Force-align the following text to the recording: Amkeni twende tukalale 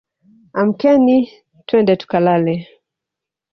Amkeni 0.59 1.17
twende 1.67 1.93
tukalale 2.01 2.53